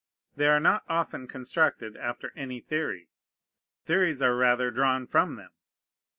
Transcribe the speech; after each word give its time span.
They 0.35 0.47
are 0.47 0.59
not 0.59 0.83
often 0.89 1.27
constructed 1.27 1.95
after 1.95 2.33
any 2.35 2.59
theory: 2.59 3.09
theories 3.85 4.19
are 4.23 4.35
rather 4.35 4.71
drawn 4.71 5.05
from 5.05 5.35
them. 5.35 5.51